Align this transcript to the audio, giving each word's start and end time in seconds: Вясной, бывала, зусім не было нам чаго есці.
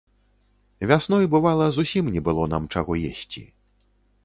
Вясной, 0.91 1.27
бывала, 1.35 1.67
зусім 1.77 2.09
не 2.17 2.21
было 2.31 2.49
нам 2.57 2.67
чаго 2.77 2.91
есці. 3.13 3.47